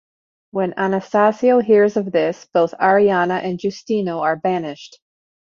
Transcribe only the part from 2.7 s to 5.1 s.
Arianna and Giustino are banished.